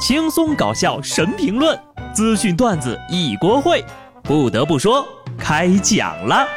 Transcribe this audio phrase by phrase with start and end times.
[0.00, 1.78] 轻松搞笑神评论，
[2.14, 3.84] 资讯段子一锅烩。
[4.22, 5.06] 不得不说，
[5.38, 6.48] 开讲了。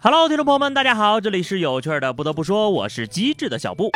[0.00, 2.12] Hello，听众朋友们，大家好，这里是有趣的。
[2.12, 3.90] 不得不说，我是机智的小布。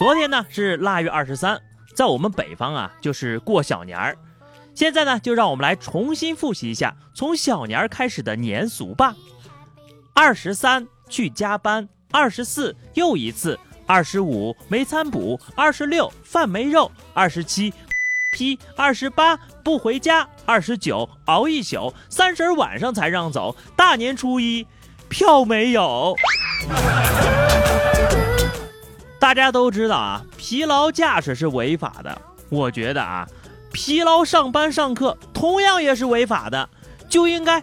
[0.00, 1.60] 昨天呢是腊月二十三，
[1.94, 4.16] 在我们北方啊，就是过小年儿。
[4.74, 9.14] 现在呢，就让我们来重新复习一下从小年开始的年俗吧。
[10.14, 17.72] 二十三去加班，二十四又一次，二十五没餐补，二十六饭没肉，二十七
[18.32, 24.66] 批，二十八不回家，二十九熬一宿，三十晚上才让走，大年初一
[25.08, 26.14] 票没有。
[29.18, 32.22] 大家都知道啊，疲劳驾驶是违法的。
[32.48, 33.28] 我觉得啊。
[33.72, 36.68] 疲劳上班上课同样也是违法的，
[37.08, 37.62] 就应该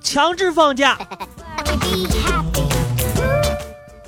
[0.00, 0.98] 强制放假。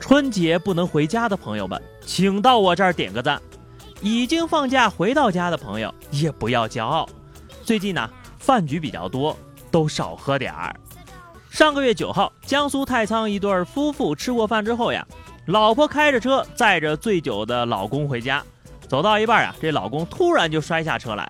[0.00, 3.40] 春节不能回家的朋友们，请到我这儿点个赞。
[4.00, 7.08] 已经放假回到家的朋友也不要骄傲。
[7.62, 9.34] 最近呢，饭局比较多，
[9.70, 10.74] 都少喝点儿。
[11.48, 15.06] 上个月九号，江苏太仓一对夫妇吃过饭之后呀，
[15.46, 18.44] 老婆开着车载着醉酒的老公回家。
[18.94, 21.28] 走到一半啊，这老公突然就摔下车来，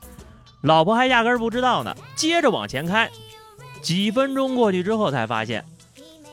[0.60, 3.10] 老婆还压根儿不知道呢，接着往前开。
[3.80, 5.64] 几分钟过去之后，才发现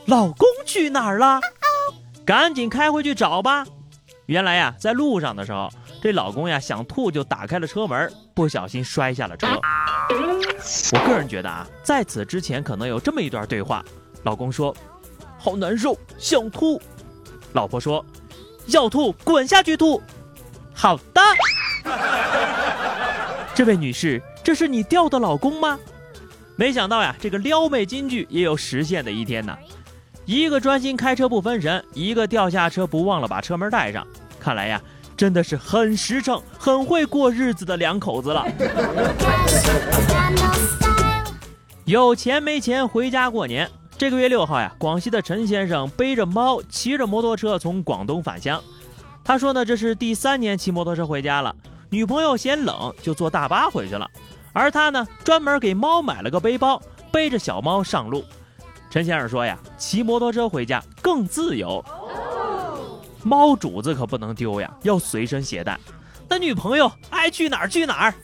[0.04, 1.40] 老公去哪儿了，
[2.22, 3.64] 赶紧开回去找吧。
[4.26, 5.70] 原来呀，在路上的时候，
[6.02, 9.46] 这老公呀想吐，就打开了车门，不小心摔下了车。
[10.92, 13.82] 我个人觉得啊，在此之前可能有这么一段对话：
[14.22, 14.76] 老公说
[15.40, 16.78] ：“好难受，想吐。”
[17.54, 18.04] 老婆说
[18.68, 19.98] ：“要吐，滚下去吐。”
[20.74, 21.20] 好的，
[23.54, 25.78] 这位女士，这是你钓的老公吗？
[26.56, 29.56] 没想到呀，这个撩妹金句也有实现的一天呢。
[30.24, 34.06] 一个专心开车不分神，一个掉下车不忘了把车门带上。
[34.38, 34.80] 看来呀，
[35.16, 38.46] 真的是很实诚、很会过日子的两口子了。
[41.84, 43.68] 有钱没钱回家过年。
[43.98, 48.62] 这个月六号呀，广西的陈先生背着猫，骑着摩托车从广东返乡。
[49.24, 51.54] 他说呢，这是第三年骑摩托车回家了，
[51.90, 54.08] 女朋友嫌冷就坐大巴回去了，
[54.52, 58.24] 而他呢，专门给猫买了个背包，背着小猫上路。
[58.90, 61.82] 陈先生说呀，骑摩托车回家更自由，
[63.22, 65.78] 猫主子可不能丢呀，要随身携带。
[66.28, 68.14] 那女朋友爱去哪儿去哪儿，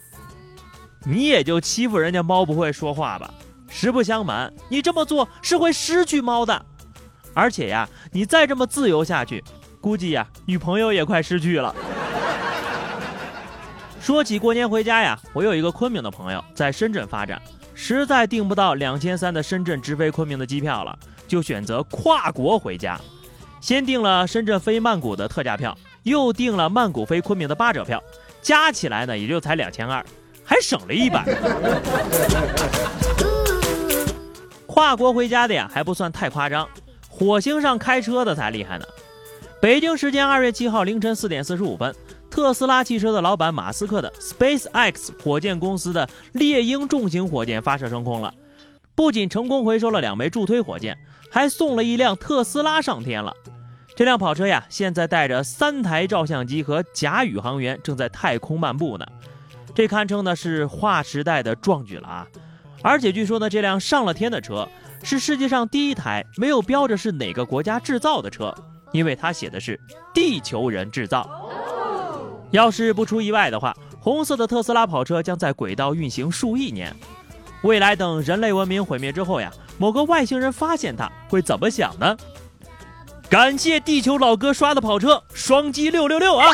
[1.05, 3.33] 你也就欺负人家猫不会说话吧？
[3.69, 6.67] 实不相瞒，你这么做是会失去猫的，
[7.35, 9.45] 而且呀，你再这么自由下去。
[9.81, 11.75] 估计呀，女朋友也快失去了。
[14.01, 17.41] 说起过年回家呀，我有一个昆明的朋友在深圳发展，
[17.75, 22.99] 实在订不到两千三的深圳直飞昆明的机票了，就选择跨国回家。
[23.61, 28.03] 先订了深圳飞曼谷的特价票，又订了曼谷飞昆明的八折票，
[28.41, 30.05] 加起来呢也就才两千二，
[30.45, 31.25] 还省了一百。
[34.67, 36.67] 跨国回家的呀还不算太夸张，
[37.09, 38.85] 火星上开车的才厉害呢。
[39.61, 41.93] 北京时间二月七号凌晨四点四十五分，
[42.31, 48.33] 特斯拉汽车的老板马斯克的 SpaceX 火箭公司的猎鹰重型火箭发射升空了，
[48.95, 50.97] 不仅成功回收了两枚助推火箭，
[51.29, 53.35] 还送了一辆特斯拉上天了。
[53.97, 59.05] 这辆跑车呀，现在带着三台照相机和假宇航员正在太空漫步呢，
[59.75, 62.27] 这堪称呢是划时代的壮举了啊！
[62.83, 64.69] 而且据说呢，这辆上了天的车
[65.03, 68.55] 是世界上第一台没有标着是哪个国家制造的车。
[68.93, 69.79] 因为他写的是
[70.15, 71.29] 地球人制造，
[72.51, 76.95] 要是不出意外的话，红色的特斯拉跑车将在轨道运行数亿年。
[77.63, 82.17] 未来等人类文明毁灭之后呀，某个外星人发现它会怎么想呢？
[83.29, 86.47] 感谢地球老哥刷的跑车，双击六六六啊！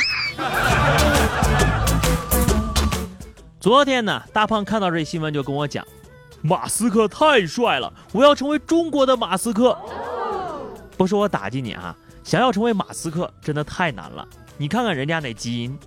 [3.60, 5.86] 昨天呢，大胖看到这新闻就跟我讲，
[6.42, 9.78] 马斯克太帅了，我要成为中国的马斯克。
[10.96, 11.96] 不是我打击你啊。
[12.24, 14.26] 想要成为马斯克真的太难了，
[14.56, 15.78] 你看看人家那基因。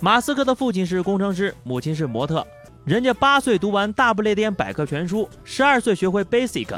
[0.00, 2.44] 马斯克的父亲是工程师，母亲是模特，
[2.84, 6.74] 人家八岁读完大不列颠百科全书，十二岁学会 Basic，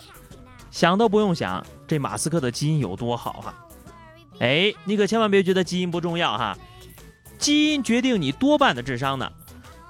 [0.73, 3.55] 想都不用想，这马斯克的基因有多好哈！
[4.41, 6.59] 哎，你可千万别觉得基因不重要哈，
[7.39, 9.31] 基因决定你多半的智商呢。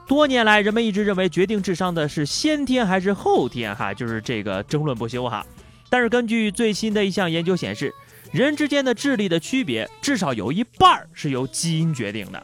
[0.06, 5.46] 多年来，人们一直认为决定智商的是先天还是后天哈，就是这个争论不休哈。
[5.88, 7.94] 但是根据最新的一项研究显示。
[8.32, 12.40] 人之间的智力的区别，至少有一半儿是由基因决定的，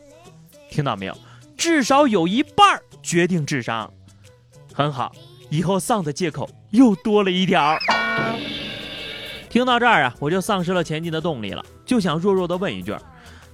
[0.69, 1.17] 听到没有？
[1.57, 3.89] 至少有一半儿决定智商。
[4.75, 5.15] 很好，
[5.49, 7.79] 以后丧的借口又多了一条。
[9.49, 12.93] 听到这儿啊，我就丧失了前进的动力了，就想弱弱的问一句：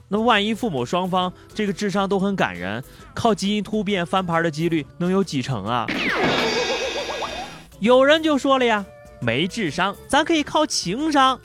[0.09, 2.83] 那万一父母双方这个智商都很感人，
[3.15, 5.87] 靠基因突变翻盘的几率能有几成啊？
[7.79, 8.85] 有人就说了呀，
[9.21, 11.39] 没智商，咱可以靠情商。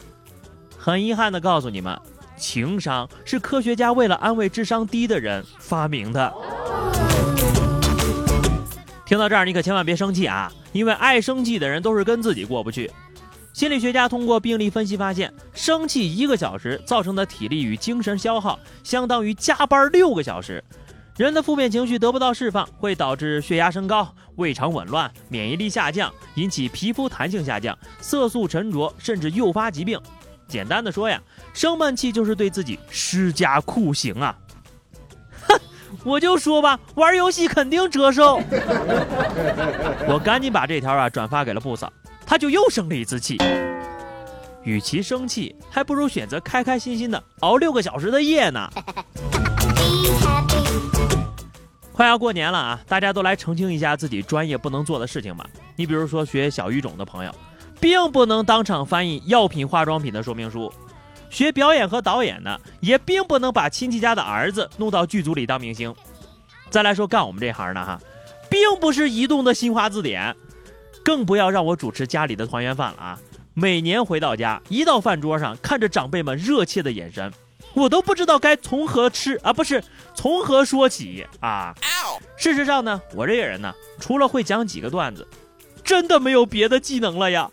[0.87, 1.99] 很遗憾地告诉你们，
[2.37, 6.33] 情商是科学家为了安慰智商低的人发明的。
[9.05, 12.89] 听到这儿，你可千万别生气啊，因为爱生气的人都是跟自己过不去。
[13.51, 20.63] 心理学家通过病例分析发现，生气一个小时造成的体力与精神消耗，相当于加班六个小时。
[21.17, 24.07] 人的负面情绪得不到释放，会导致血压升高、
[24.37, 29.99] 胃肠紊乱、免疫力下降，引起皮肤弹性下降、色素沉着，甚至诱发疾病。
[30.47, 31.21] 简单的说呀，
[31.53, 34.37] 生闷气就是对自己施加酷刑啊！
[35.47, 35.59] 哼，
[36.05, 38.41] 我就说吧，玩游戏肯定折寿。
[40.07, 41.91] 我赶紧把这条啊转发给了布嫂。
[42.25, 43.37] 他就又生了一次气，
[44.63, 48.69] 与其生气，还不如选择开开心心的熬六个小时的夜呢。
[51.93, 55.47] 快要过年了啊，大家都来澄清一下自己专业不能做的事情吧。
[55.75, 57.33] 你比如说学小语种的朋友，
[57.79, 60.71] 并不能当场翻译药品、化妆品的说明书；
[61.29, 65.93] 学表演和导演的，也并不能把亲戚家的儿子弄到剧组里当明星。
[66.69, 67.99] 再来说干我们这行的哈，
[68.49, 70.35] 并不是移动的新华字典。
[71.03, 73.19] 更不要让我主持家里的团圆饭了啊！
[73.53, 77.31] 每年回到家，一到饭桌上，看着长辈们热切的眼神，
[77.73, 79.81] 我都不知道该从何吃啊，不是
[80.13, 81.73] 从何说起啊！
[82.35, 85.25] 事实上呢，我这个人呢，除了会讲几个段子，
[85.87, 87.49] 真的没有别的技能了呀。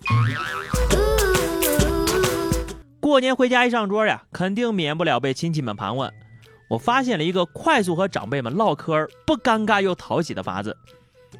[2.98, 6.12] 过年回家一上桌呀，肯定免不了被亲戚们盘问。
[6.68, 10.76] 我发现了一个快速和长辈们唠嗑不尴尬又讨喜的法子。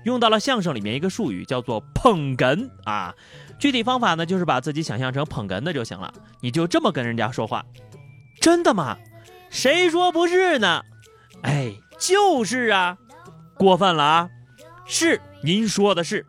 [0.05, 3.12] 用到了相声里面一个术语，叫做捧哏啊。
[3.58, 6.14] 具体方法呢，就是把自己想象成捧哏的就行了。
[6.41, 7.64] 你就这么跟人家说话，
[8.41, 8.96] 真的吗？
[9.50, 10.82] 谁说不是呢？
[11.43, 12.99] 哎，就是啊，
[13.56, 14.31] 过分了啊！
[14.87, 16.26] 是，您说的是，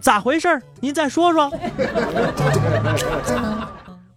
[0.00, 0.60] 咋回事？
[0.80, 1.52] 您再说说。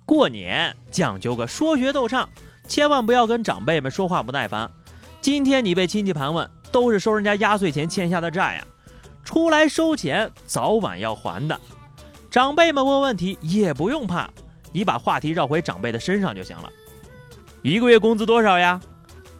[0.05, 2.27] 过年讲究个说学逗唱，
[2.67, 4.69] 千万不要跟长辈们说话不耐烦。
[5.19, 8.65] 今天你被亲戚盘问，都是收人家压岁钱欠下的债呀。
[9.23, 11.59] 出来收钱，早晚要还的。
[12.29, 14.29] 长辈们问问题也不用怕，
[14.71, 16.69] 你把话题绕回长辈的身上就行了。
[17.61, 18.81] 一个月工资多少呀？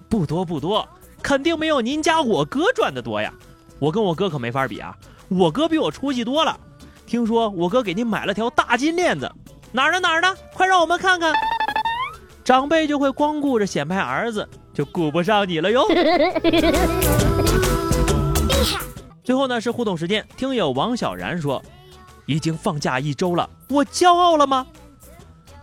[0.10, 0.88] 不多不多，
[1.22, 3.34] 肯定没有您家我哥赚的多呀。
[3.80, 4.96] 我跟我哥可没法比啊，
[5.34, 6.58] 我哥比我出息多了。
[7.06, 9.32] 听说我哥给你买了条大金链子，
[9.72, 10.36] 哪儿呢哪儿呢？
[10.54, 11.34] 快让我们看看。
[12.44, 15.86] 长辈就会光顾着显摆儿子，就顾不上你了哟。
[19.24, 21.64] 最后呢是互动时间，听友王小然说，
[22.26, 24.68] 已经放假一周了，我骄傲了吗？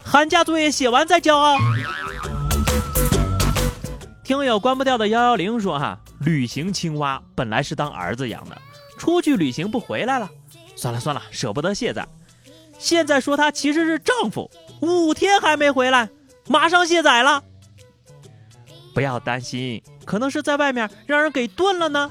[0.02, 1.56] 寒假作业写完再骄傲。
[4.24, 8.56] 听友关不掉的幺幺零说哈，旅行青蛙本来是当儿子养的，
[9.00, 10.28] 出去旅行不回来了，
[10.76, 12.06] 算了算了，舍不得卸载。
[12.78, 14.50] 现在说他其实是丈夫，
[14.80, 16.10] 五天还没回来，
[16.46, 17.42] 马上卸载了。
[18.92, 22.10] 不要担心，可能是在外面让人给炖了呢。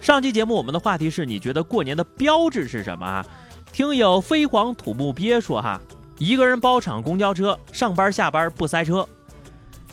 [0.00, 3.26] 上期节目我们的话题是你觉得过年的标志是什么啊？
[3.72, 5.80] 听友飞黄土木鳖说哈，
[6.18, 9.04] 一个人包场公交车，上班下班不塞车。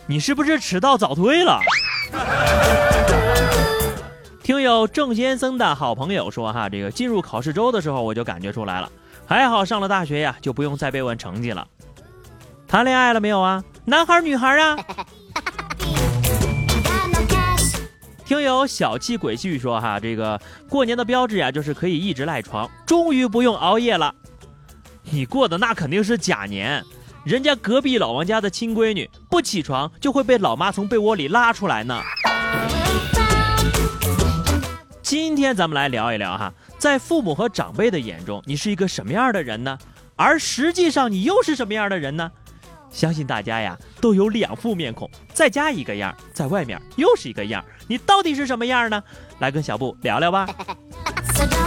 [0.06, 1.60] 你是不是迟到早退了？
[4.50, 8.92] 听友郑先生的好朋友说哈，这个进入考试周的时候我就感觉出来了，
[9.28, 11.68] 还好上了大学呀，就不用再被问成绩了。
[12.68, 13.64] 谈恋爱了没有啊？
[13.86, 14.76] 男孩女孩啊？
[18.26, 24.12] 听友小气鬼婿说哈，这个过年的标志呀，就是可以一直赖床，终于不用熬夜了。
[25.04, 26.84] 你过的那肯定是假年，
[27.24, 32.02] 人家隔壁老王家的亲闺女不起床就会被老妈从被窝里拉出来呢。
[35.10, 39.76] 今天咱们来聊一聊哈，在父母和长辈的眼中，你是一个什么样的人呢？
[40.16, 42.32] 而实际上你又是什么样的人呢？
[42.92, 49.04] 相信大家呀都有两副面孔，在家一个样，在外面又是一个样，你到底是什么样呢？
[49.40, 50.48] 来跟小布聊聊吧。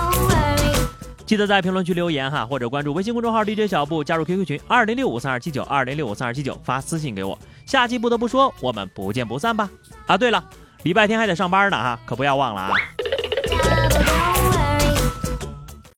[1.26, 7.36] 记得在评论区留言哈，或者关注微信公众号 DJ 小布，加入 QQ 群二零六五三二七九二零六五三二七九，发私信给我。
[7.66, 9.68] 下期不得不说，我们不见不散吧。
[10.06, 10.44] 啊，对了，
[10.84, 12.70] 礼拜天还得上班呢哈，可不要忘了啊。